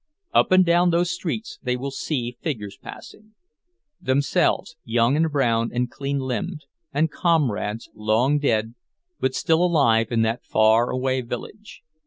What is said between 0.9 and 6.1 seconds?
streets they will see figures passing; themselves, young and brown and